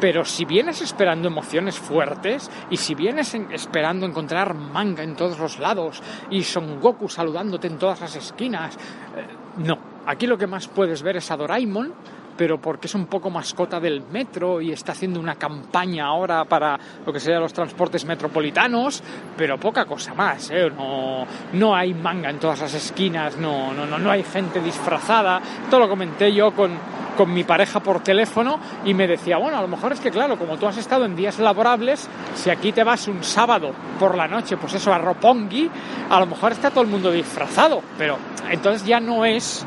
[0.00, 5.58] pero si vienes esperando emociones fuertes y si vienes esperando encontrar manga en todos los
[5.58, 9.26] lados y Son Goku saludándote en todas las esquinas, eh,
[9.58, 9.78] no.
[10.06, 11.92] Aquí lo que más puedes ver es a Doraemon
[12.38, 16.78] pero porque es un poco mascota del metro y está haciendo una campaña ahora para
[17.04, 19.02] lo que serían los transportes metropolitanos,
[19.36, 20.70] pero poca cosa más, ¿eh?
[20.70, 25.42] no, no hay manga en todas las esquinas, no, no, no, no hay gente disfrazada,
[25.68, 26.70] todo lo comenté yo con,
[27.16, 30.38] con mi pareja por teléfono y me decía, bueno, a lo mejor es que claro,
[30.38, 34.28] como tú has estado en días laborables, si aquí te vas un sábado por la
[34.28, 35.68] noche, pues eso, a Roppongi,
[36.08, 38.16] a lo mejor está todo el mundo disfrazado, pero
[38.48, 39.66] entonces ya no es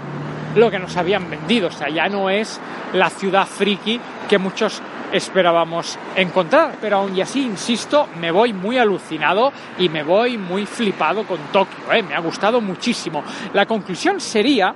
[0.56, 1.68] lo que nos habían vendido.
[1.68, 2.60] O sea, ya no es
[2.94, 6.78] la ciudad friki que muchos esperábamos encontrar.
[6.82, 11.40] Pero aún y así, insisto, me voy muy alucinado y me voy muy flipado con
[11.52, 11.92] Tokio.
[11.92, 12.04] ¿eh?
[12.04, 13.24] Me ha gustado muchísimo.
[13.54, 14.74] La conclusión sería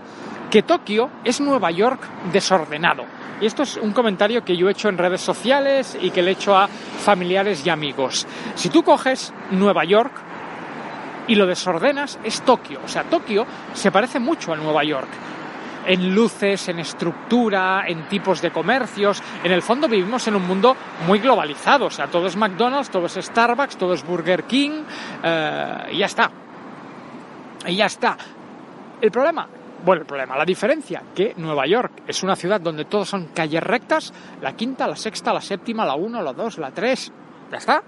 [0.50, 3.04] que Tokio es Nueva York desordenado.
[3.42, 6.32] Y esto es un comentario que yo he hecho en redes sociales y que le
[6.32, 8.26] he hecho a familiares y amigos.
[8.56, 10.14] Si tú coges Nueva York
[11.28, 12.80] y lo desordenas, es Tokio.
[12.86, 15.10] O sea, Tokio se parece mucho a Nueva York
[15.86, 19.22] en luces, en estructura, en tipos de comercios.
[19.44, 20.76] En el fondo vivimos en un mundo
[21.08, 24.84] muy globalizado, o sea, todo es McDonald's, todo es Starbucks, todo es Burger King,
[25.24, 26.32] eh, y ya está.
[27.68, 28.18] Y ya está.
[29.02, 29.48] El problema,
[29.84, 33.62] bueno, el problema, la diferencia, que Nueva York es una ciudad donde todos son calles
[33.62, 37.12] rectas, la quinta, la sexta, la séptima, la uno, la dos, la tres,
[37.52, 37.84] ya está.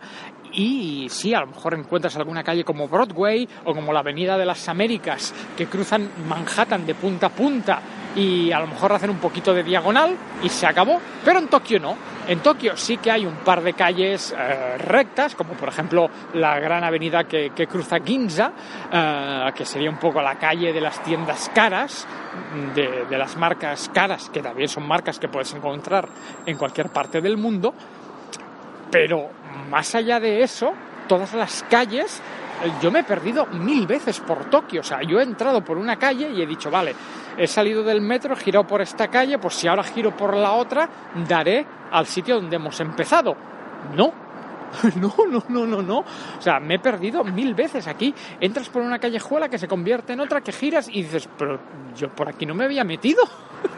[0.53, 4.45] Y sí, a lo mejor encuentras alguna calle como Broadway o como la Avenida de
[4.45, 7.81] las Américas que cruzan Manhattan de punta a punta
[8.15, 10.99] y a lo mejor hacen un poquito de diagonal y se acabó.
[11.23, 11.95] Pero en Tokio no.
[12.27, 16.59] En Tokio sí que hay un par de calles eh, rectas, como por ejemplo la
[16.59, 18.51] gran avenida que, cruza Ginza,
[18.91, 22.07] eh, que sería un poco la calle de las tiendas caras,
[22.73, 26.09] de, de las marcas caras, que también son marcas que puedes encontrar
[26.45, 27.73] en cualquier parte del mundo.
[28.89, 29.29] Pero
[29.69, 30.73] más allá de eso,
[31.07, 32.21] todas las calles,
[32.63, 34.81] eh, yo me he perdido mil veces por Tokio.
[34.81, 36.95] O sea, yo he entrado por una calle y he dicho, vale,
[37.37, 40.53] he salido del metro, he girado por esta calle, pues si ahora giro por la
[40.53, 40.89] otra,
[41.27, 43.35] daré al sitio donde hemos empezado.
[43.95, 44.26] No,
[44.95, 45.99] No, no, no, no, no.
[45.99, 48.13] O sea, me he perdido mil veces aquí.
[48.39, 51.59] Entras por una callejuela que se convierte en otra, que giras y dices, pero
[51.95, 53.23] yo por aquí no me había metido.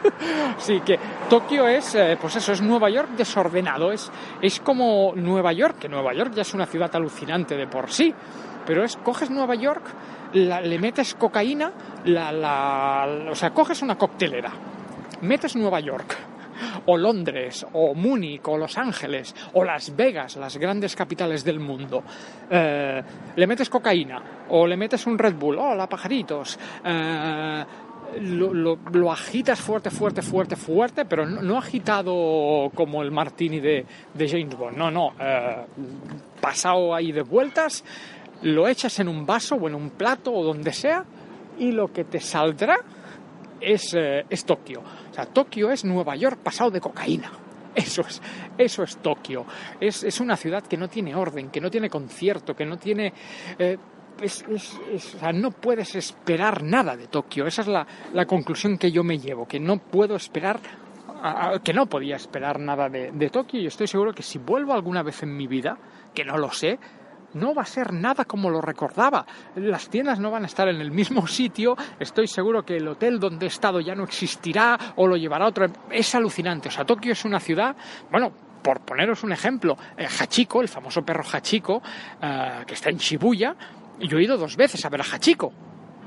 [0.56, 0.98] Así que
[1.28, 3.92] Tokio es, eh, pues eso, es Nueva York desordenado.
[3.92, 7.90] Es, es como Nueva York, que Nueva York ya es una ciudad alucinante de por
[7.90, 8.14] sí.
[8.66, 9.82] Pero es, coges Nueva York,
[10.32, 11.72] le metes cocaína,
[12.04, 14.52] la, la, o sea, coges una coctelera,
[15.22, 16.16] metes Nueva York
[16.86, 22.02] o Londres, o Múnich, o Los Ángeles, o Las Vegas, las grandes capitales del mundo.
[22.50, 23.02] Eh,
[23.36, 26.58] le metes cocaína, o le metes un Red Bull, hola pajaritos.
[26.84, 27.64] Eh,
[28.22, 33.86] lo, agitas fuerte, fuerte, fuerte, fuerte, pero no, agitado como el martini de,
[34.18, 35.64] James Bond, no, no, eh,
[36.40, 37.84] pasado ahí de vueltas,
[38.42, 41.04] lo echas en un vaso o en un plato o donde sea
[41.58, 42.78] y lo que te saldrá
[43.60, 44.82] es, es Tokio.
[45.20, 47.30] O sea, Tokio es Nueva York pasado de cocaína.
[47.74, 48.22] Eso es,
[48.56, 49.44] eso es Tokio.
[49.78, 53.12] Es, una ciudad que no tiene orden, que no tiene concierto, que no tiene...
[53.58, 53.76] Eh,
[55.34, 57.46] no puedes esperar nada de Tokio.
[57.46, 60.60] Esa es la, la conclusión que yo me llevo, que no puedo esperar
[61.62, 65.22] que no podía esperar nada de, Tokio y estoy seguro que si vuelvo alguna vez
[65.22, 65.76] en mi vida,
[66.14, 66.78] que no lo sé,
[67.34, 69.26] no va a ser nada como lo recordaba.
[69.56, 71.76] Las tiendas no van a estar en el mismo sitio.
[71.98, 75.66] Estoy seguro que el hotel donde he estado ya no existirá o lo llevará otro.
[75.90, 76.68] Es alucinante.
[76.68, 77.76] O sea, Tokio es una ciudad,
[78.10, 81.82] bueno, por poneros un ejemplo, eh, Hachiko, el famoso perro Hachiko,
[82.20, 83.56] eh, que está en Shibuya,
[84.00, 85.52] yo he ido dos veces a ver a Hachiko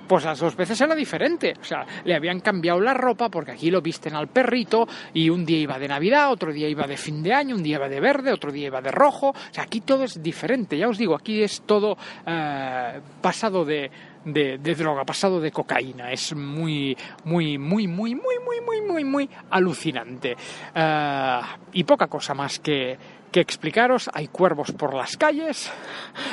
[0.08, 1.54] pues las dos veces era diferente.
[1.60, 5.46] O sea, le habían cambiado la ropa porque aquí lo visten al perrito y un
[5.46, 8.00] día iba de Navidad, otro día iba de fin de año, un día iba de
[8.00, 9.30] verde, otro día iba de rojo.
[9.30, 10.78] O sea, aquí todo es diferente.
[10.78, 13.90] Ya os digo, aquí es todo eh, pasado de,
[14.26, 16.12] de, droga, pasado de cocaína.
[16.12, 20.36] Es muy, muy, muy, muy, muy, muy, muy, muy, muy alucinante.
[20.76, 21.42] Eh,
[21.74, 22.98] y poca cosa más que,
[23.34, 24.10] que explicaros.
[24.14, 25.70] Hay cuervos por las calles,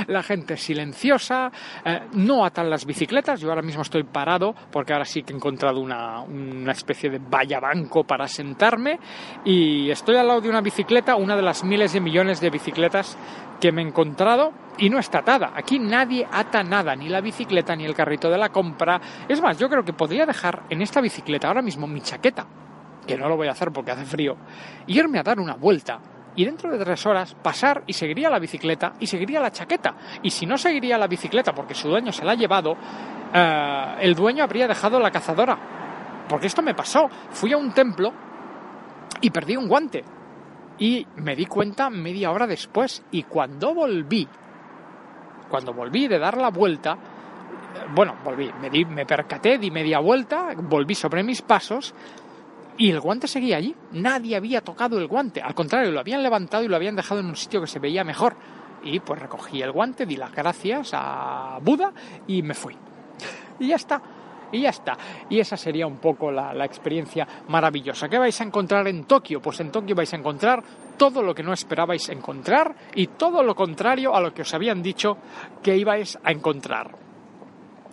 [0.07, 1.51] la gente silenciosa,
[1.85, 3.41] eh, no atan las bicicletas.
[3.41, 7.19] Yo ahora mismo estoy parado porque ahora sí que he encontrado una, una especie de
[7.19, 9.01] valla banco para sentarme
[9.45, 13.17] y estoy al lado de una bicicleta, una de las miles de millones de bicicletas
[13.61, 15.53] que me he encontrado y no está atada.
[15.55, 19.01] Aquí nadie ata nada, ni la bicicleta ni el carrito de la compra.
[19.27, 22.47] Es más, yo creo que podría dejar en esta bicicleta ahora mismo mi chaqueta,
[23.07, 24.37] que no lo voy a hacer porque hace frío,
[24.87, 25.99] y irme a dar una vuelta.
[26.37, 29.95] Y dentro de tres horas pasar y seguiría la bicicleta y seguiría la chaqueta.
[30.23, 32.77] Y si no seguiría la bicicleta porque su dueño se la ha llevado,
[33.35, 35.59] eh, el dueño habría dejado la cazadora.
[36.29, 37.09] Porque esto me pasó.
[37.31, 38.13] Fui a un templo
[39.21, 40.05] y perdí un guante.
[40.79, 43.03] Y me di cuenta media hora después.
[43.11, 44.27] Y cuando volví,
[45.49, 46.97] cuando volví de dar la vuelta,
[47.95, 51.95] bueno, volví, me, di, me percaté, di media vuelta, volví sobre mis pasos
[52.81, 53.77] y el guante seguía allí.
[53.93, 55.43] Nadie había tocado el guante.
[55.43, 58.05] Al contrario, lo habían levantado y lo habían dejado en un sitio que se veía
[58.05, 58.35] mejor.
[58.83, 61.93] Y pues recogí el guante, di las gracias a Buda
[62.27, 62.75] y me fui.
[63.59, 64.01] Y ya está
[64.51, 64.97] y ya está.
[65.29, 68.09] Y esa sería un poco la, experiencia maravillosa.
[68.09, 69.43] ¿Qué vais a encontrar en Tokio?
[69.43, 70.65] Pues en Tokio vais a encontrar
[70.97, 74.83] todo lo que no esperabais encontrar y todo lo contrario a lo que os habían
[74.83, 75.19] dicho
[75.63, 76.97] que ibais a encontrar.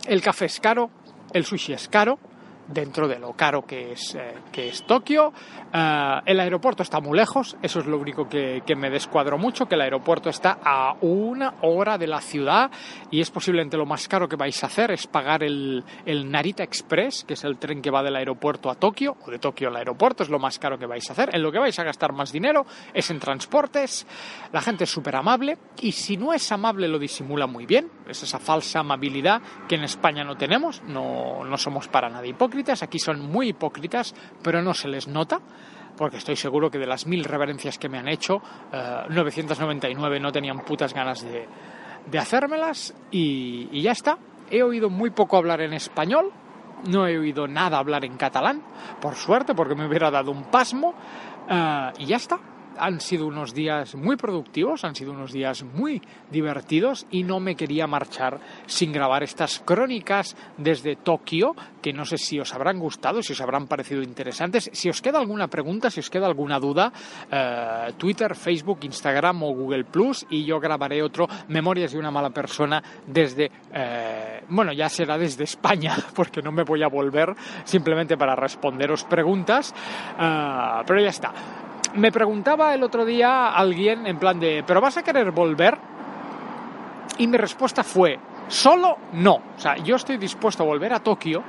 [0.07, 0.89] El café es caro,
[1.33, 2.19] el sushi es caro,
[2.67, 5.33] dentro de lo caro que es, eh, que es Tokio.
[5.73, 9.65] Eh, el aeropuerto está muy lejos, eso es lo único que, que, me descuadro mucho,
[9.65, 12.69] que el aeropuerto está a una hora de la ciudad
[13.09, 16.63] y es posiblemente lo más caro que vais a hacer es pagar el, el Narita
[16.63, 19.77] Express, que es el tren que va del aeropuerto a Tokio, o de Tokio al
[19.77, 21.29] aeropuerto, es lo más caro que vais a hacer.
[21.33, 24.05] En lo que vais a gastar más dinero es en transportes,
[24.51, 28.23] la gente es súper amable y si no es amable lo disimula muy bien, es
[28.23, 32.99] esa falsa amabilidad que en España no tenemos, no, no somos para nada hipócritas aquí
[32.99, 35.39] son muy hipócritas, pero no se les nota
[35.97, 38.39] porque estoy seguro que de las mil reverencias que me han hecho,
[39.09, 41.47] 999 eh, no tenían putas ganas de,
[42.05, 44.17] de hacérmelas y, ya está.
[44.51, 46.31] He oído muy poco hablar en español,
[46.87, 48.61] no he oído nada hablar en catalán,
[49.01, 50.93] por suerte, porque me hubiera dado un pasmo,
[51.49, 52.39] eh, y ya está
[52.79, 57.55] han sido unos días muy productivos, han sido unos días muy divertidos y no me
[57.55, 63.21] quería marchar sin grabar estas crónicas desde Tokio, que no sé si os habrán gustado,
[63.21, 64.69] si os habrán parecido interesantes.
[64.73, 66.91] Si os queda alguna pregunta, si os queda alguna duda,
[67.31, 72.29] eh, Twitter, Facebook, Instagram o Google Plus y yo grabaré otro Memorias de una mala
[72.29, 78.17] persona desde, eh, bueno, ya será desde España, porque no me voy a volver simplemente
[78.17, 79.73] para responderos preguntas,
[80.19, 81.33] eh, pero ya está
[81.97, 85.77] me preguntaba el otro día alguien en plan de, ¿pero vas a querer volver?
[87.17, 89.35] Y mi respuesta fue, solo no.
[89.35, 91.43] O sea, yo estoy dispuesto a volver a Tokio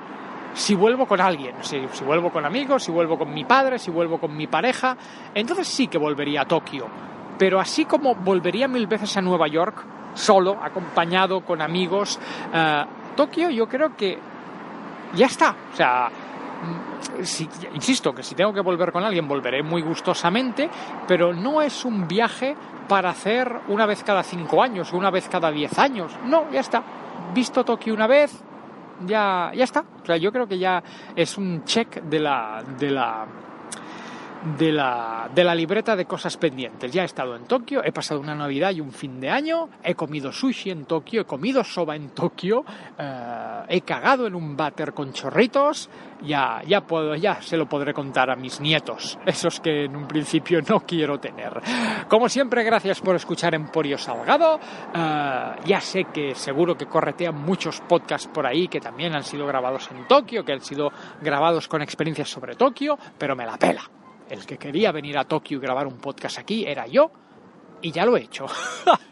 [0.55, 4.19] si vuelvo con alguien, si, vuelvo con amigos, si vuelvo con mi padre, si vuelvo
[4.19, 4.97] con mi pareja,
[5.35, 6.87] entonces sí que volvería a Tokio.
[7.39, 9.85] Pero así como volvería mil veces a Nueva York,
[10.15, 12.19] solo, acompañado con amigos,
[12.53, 12.85] eh,
[13.15, 14.19] Tokio yo creo que
[15.15, 15.55] ya está.
[15.73, 16.11] O sea,
[17.23, 20.69] si, insisto que si tengo que volver con alguien, volveré muy gustosamente,
[21.07, 22.57] pero no es un viaje
[22.89, 26.13] para hacer una vez cada cinco años o una vez cada diez años.
[26.25, 26.83] No, ya está.
[27.35, 28.43] Visto Tokio una vez,
[29.07, 29.85] ya, ya está.
[30.03, 30.83] O sea, yo creo que ya
[31.15, 33.27] es un check de la, de la
[34.59, 36.93] de la, de la libreta de cosas pendientes.
[36.93, 39.95] Ya he estado en Tokio, he pasado una Navidad y un fin de año, he
[39.95, 42.65] comido sushi en Tokio, he comido soba en Tokio,
[42.99, 45.91] eh, he cagado en un váter con chorritos,
[46.23, 50.07] ya, ya, puedo, ya se lo podré contar a mis nietos, esos que en un
[50.07, 51.61] principio no quiero tener.
[52.09, 54.59] Como siempre, gracias por escuchar Emporio Salgado.
[54.95, 59.47] Eh, ya sé que seguro que corretean muchos podcasts por ahí que también han sido
[59.47, 63.83] grabados en Tokio, que han sido grabados con experiencias sobre Tokio, pero me la pela.
[64.29, 67.11] El que quería venir a Tokio y grabar un podcast aquí era yo
[67.81, 68.47] y ya lo he hecho.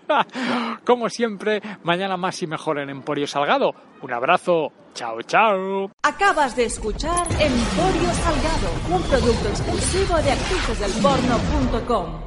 [0.84, 3.74] Como siempre, mañana más y mejor en Emporio Salgado.
[4.02, 4.72] Un abrazo.
[4.94, 5.90] Chao, chao.
[6.02, 12.26] Acabas de escuchar Emporio Salgado, un producto exclusivo de actricesdelporno.com.